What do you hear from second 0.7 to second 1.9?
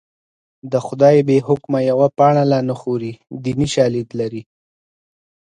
د خدای بې حکمه